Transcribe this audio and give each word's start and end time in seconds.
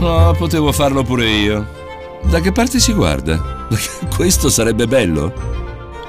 No, 0.00 0.32
potevo 0.32 0.72
farlo 0.72 1.02
pure 1.02 1.26
io. 1.28 1.66
Da 2.30 2.40
che 2.40 2.52
parte 2.52 2.78
si 2.78 2.94
guarda? 2.94 3.66
Questo 4.16 4.48
sarebbe 4.48 4.86
bello? 4.86 5.30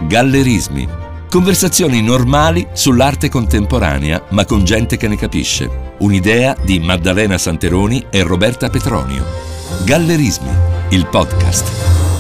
Gallerismi. 0.08 0.88
Conversazioni 1.30 2.02
normali 2.02 2.66
sull'arte 2.72 3.28
contemporanea, 3.28 4.22
ma 4.30 4.46
con 4.46 4.64
gente 4.64 4.96
che 4.96 5.10
ne 5.10 5.18
capisce. 5.18 5.96
Un'idea 6.00 6.56
di 6.64 6.80
Maddalena 6.80 7.38
Santeroni 7.38 8.06
e 8.10 8.24
Roberta 8.24 8.70
Petronio. 8.70 9.26
Gallerismi, 9.86 10.52
il 10.92 11.06
podcast. 11.08 11.68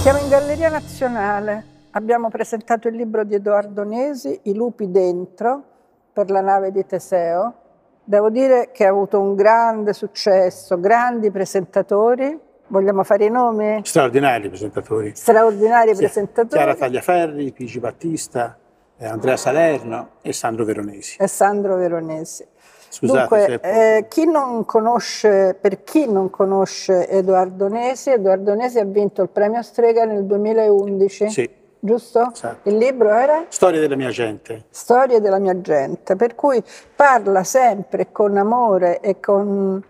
Siamo 0.02 0.20
in 0.20 0.28
Galleria 0.28 0.68
Nazionale. 0.68 1.66
Abbiamo 1.92 2.28
presentato 2.30 2.90
il 2.90 2.98
libro 2.98 3.24
di 3.24 3.36
Edoardo 3.36 3.86
Nesi, 3.86 4.38
I 4.44 4.54
lupi 4.54 4.92
dentro, 4.92 5.64
per 6.12 6.30
la 6.30 6.42
nave 6.42 6.74
di 6.74 6.86
Teseo 6.86 7.61
Devo 8.04 8.30
dire 8.30 8.70
che 8.72 8.86
ha 8.86 8.90
avuto 8.90 9.20
un 9.20 9.36
grande 9.36 9.94
successo, 9.94 10.80
grandi 10.80 11.30
presentatori. 11.32 12.38
Vogliamo 12.68 13.04
fare 13.04 13.26
i 13.26 13.30
nomi? 13.30 13.82
Straordinari 13.84 14.50
presentatori. 14.50 15.12
Straordinari 15.16 15.92
sì. 15.92 15.98
presentatori. 15.98 16.56
Chiara 16.56 16.76
Tagliaferri, 16.76 17.52
Pigi 17.52 17.80
Battista, 17.80 18.58
eh, 18.98 19.06
Andrea 19.06 19.38
Salerno 19.38 20.10
e 20.22 20.34
Sandro 20.34 20.66
Veronesi. 20.66 21.18
E 21.20 21.28
Sandro 21.28 21.76
Veronesi. 21.76 22.46
Scusate, 22.90 23.48
Dunque, 23.48 23.60
eh, 23.62 24.08
chi 24.10 24.28
conosce, 24.66 25.58
per 25.60 25.84
chi 25.84 26.12
non 26.12 26.30
conosce 26.30 27.08
Edoardo 27.08 27.70
Nesi, 27.70 28.10
Edoardo 28.10 28.54
Nesi 28.54 28.80
ha 28.80 28.84
vinto 28.84 29.22
il 29.22 29.30
premio 29.30 29.62
Strega 29.62 30.04
nel 30.04 30.26
2011. 30.26 31.30
Sì 31.30 31.60
giusto? 31.82 32.32
Esatto. 32.32 32.70
Il 32.70 32.78
libro 32.78 33.10
era? 33.10 33.46
Storia 33.50 33.82
della 33.82 33.96
mia 33.96 34.10
gente. 34.10 34.66
Storia 34.70 35.20
della 35.20 35.40
mia 35.40 35.60
gente, 35.60 36.16
per 36.16 36.36
cui 36.36 36.64
parla 36.96 37.44
sempre 37.44 38.12
con 38.12 38.38
amore 38.38 39.02
e 39.02 39.20
con, 39.20 39.84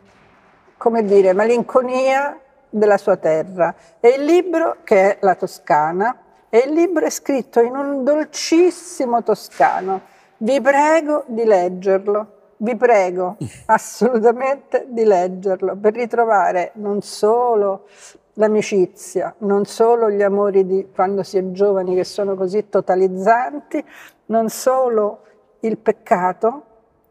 come 0.77 1.04
dire, 1.04 1.34
malinconia 1.34 2.40
della 2.70 2.98
sua 2.98 3.17
terra. 3.17 3.76
E 4.00 4.09
il 4.09 4.23
libro, 4.23 4.77
che 4.84 5.12
è 5.12 5.17
La 5.22 5.36
Toscana, 5.36 6.17
e 6.50 6.64
il 6.66 6.73
libro 6.73 7.06
è 7.06 7.09
scritto 7.09 7.59
in 7.59 7.75
un 7.75 8.03
dolcissimo 8.03 9.22
toscano. 9.23 10.02
Vi 10.38 10.59
prego 10.59 11.23
di 11.28 11.44
leggerlo, 11.44 12.39
vi 12.58 12.75
prego 12.75 13.38
assolutamente 13.67 14.86
di 14.89 15.03
leggerlo 15.03 15.75
per 15.75 15.94
ritrovare 15.94 16.72
non 16.75 17.02
solo 17.02 17.86
l'amicizia, 18.34 19.34
non 19.40 19.66
solo 19.66 20.10
gli 20.10 20.22
amori 20.22 20.66
di 20.66 20.90
quando 20.94 21.24
si 21.24 21.38
è 21.38 21.52
giovani 21.52 21.96
che 21.96 22.04
sono 22.04 22.36
così 22.36 22.70
totalizzanti, 22.70 23.84
non 24.28 24.50
solo 24.50 25.24
il 25.62 25.78
peccato, 25.78 26.66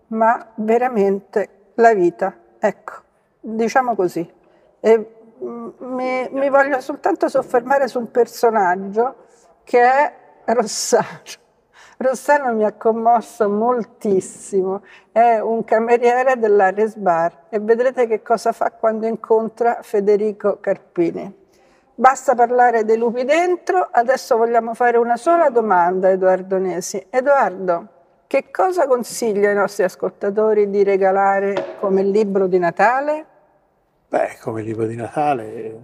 ma 0.08 0.52
veramente 0.56 1.72
la 1.74 1.94
vita. 1.94 2.34
Ecco, 2.58 2.92
diciamo 3.40 3.94
così. 3.94 4.28
E 4.80 5.14
mm, 5.42 5.68
mi, 5.78 6.28
mi 6.30 6.48
voglio 6.48 6.80
soltanto 6.80 7.28
soffermare 7.28 7.88
su 7.88 7.98
un 7.98 8.10
personaggio 8.10 9.16
che 9.64 9.82
è 9.82 10.12
Rossano. 10.46 11.48
Rossano 12.02 12.54
mi 12.54 12.64
ha 12.64 12.72
commosso 12.72 13.46
moltissimo, 13.50 14.82
è 15.12 15.38
un 15.38 15.64
cameriere 15.64 16.38
dell'Ares 16.38 16.96
Bar 16.96 17.42
e 17.50 17.58
vedrete 17.58 18.06
che 18.06 18.22
cosa 18.22 18.52
fa 18.52 18.70
quando 18.70 19.06
incontra 19.06 19.80
Federico 19.82 20.56
Carpini. 20.60 21.30
Basta 21.94 22.34
parlare 22.34 22.86
dei 22.86 22.96
lupi 22.96 23.26
dentro, 23.26 23.86
adesso 23.92 24.38
vogliamo 24.38 24.72
fare 24.72 24.96
una 24.96 25.18
sola 25.18 25.50
domanda 25.50 26.08
a 26.08 26.12
Edoardo 26.12 26.56
Nesi. 26.56 27.06
Edoardo, 27.10 27.88
che 28.26 28.50
cosa 28.50 28.86
consiglia 28.86 29.50
ai 29.50 29.56
nostri 29.56 29.84
ascoltatori 29.84 30.70
di 30.70 30.82
regalare 30.82 31.76
come 31.80 32.02
libro 32.02 32.46
di 32.46 32.58
Natale? 32.58 33.26
Beh, 34.08 34.38
come 34.40 34.62
libro 34.62 34.86
di 34.86 34.96
Natale 34.96 35.80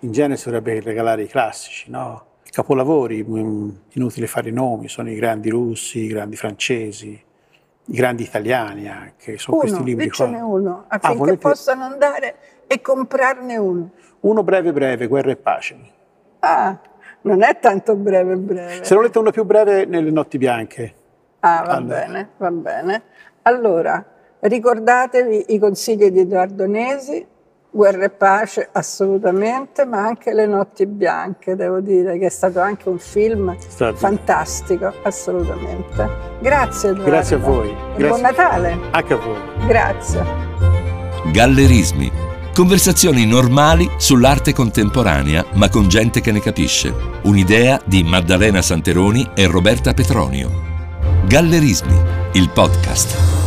in 0.00 0.10
genere 0.10 0.36
si 0.36 0.46
dovrebbe 0.46 0.80
regalare 0.80 1.22
i 1.22 1.28
classici, 1.28 1.88
no? 1.88 2.32
Capolavori, 2.54 3.24
mm, 3.24 3.68
inutile 3.94 4.28
fare 4.28 4.50
i 4.50 4.52
nomi, 4.52 4.88
sono 4.88 5.10
i 5.10 5.16
grandi 5.16 5.50
russi, 5.50 6.04
i 6.04 6.06
grandi 6.06 6.36
francesi, 6.36 7.20
i 7.86 7.94
grandi 7.96 8.22
italiani 8.22 8.88
anche, 8.88 9.38
sono 9.38 9.56
uno, 9.56 9.66
questi 9.66 9.84
libri 9.84 10.08
qua. 10.08 10.26
uno, 10.26 10.84
ah, 10.86 10.98
affinché 11.00 11.32
ah, 11.32 11.36
possano 11.36 11.82
andare 11.82 12.36
e 12.68 12.80
comprarne 12.80 13.56
uno. 13.56 13.90
Uno 14.20 14.44
breve 14.44 14.72
breve, 14.72 15.08
Guerra 15.08 15.32
e 15.32 15.36
pace. 15.36 15.76
Ah, 16.38 16.78
non 17.22 17.42
è 17.42 17.58
tanto 17.58 17.96
breve 17.96 18.36
breve. 18.36 18.84
Se 18.84 18.94
l'ho 18.94 19.02
letto 19.02 19.18
uno 19.18 19.32
più 19.32 19.44
breve, 19.44 19.84
Nelle 19.84 20.12
notti 20.12 20.38
bianche. 20.38 20.94
Ah, 21.40 21.64
va 21.66 21.72
allora. 21.72 21.98
bene, 21.98 22.28
va 22.36 22.50
bene. 22.52 23.02
Allora, 23.42 24.02
ricordatevi 24.38 25.46
i 25.48 25.58
consigli 25.58 26.08
di 26.10 26.20
Edoardo 26.20 26.66
Nesi, 26.66 27.26
Guerra 27.74 28.04
e 28.04 28.10
pace 28.10 28.68
assolutamente, 28.70 29.84
ma 29.84 30.06
anche 30.06 30.32
Le 30.32 30.46
notti 30.46 30.86
bianche, 30.86 31.56
devo 31.56 31.80
dire 31.80 32.16
che 32.18 32.26
è 32.26 32.30
stato 32.30 32.60
anche 32.60 32.88
un 32.88 33.00
film 33.00 33.56
stato. 33.58 33.96
fantastico, 33.96 34.92
assolutamente. 35.02 36.08
Grazie 36.40 36.90
Eduardo. 36.90 37.10
Grazie 37.10 37.34
a 37.34 37.38
voi. 37.40 37.74
Grazie. 37.96 38.06
Buon 38.06 38.20
Natale. 38.20 38.78
Anche 38.92 39.12
a 39.12 39.16
voi. 39.16 39.66
Grazie. 39.66 40.24
Gallerismi. 41.32 42.12
Conversazioni 42.54 43.26
normali 43.26 43.90
sull'arte 43.96 44.52
contemporanea, 44.52 45.44
ma 45.54 45.68
con 45.68 45.88
gente 45.88 46.20
che 46.20 46.30
ne 46.30 46.38
capisce. 46.40 46.94
Un'idea 47.24 47.80
di 47.84 48.04
Maddalena 48.04 48.62
Santeroni 48.62 49.30
e 49.34 49.48
Roberta 49.48 49.92
Petronio. 49.94 50.48
Gallerismi, 51.26 52.00
il 52.34 52.48
podcast. 52.50 53.43